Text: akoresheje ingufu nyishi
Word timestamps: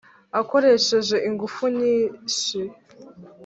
akoresheje 0.39 1.15
ingufu 1.27 1.63
nyishi 1.77 2.61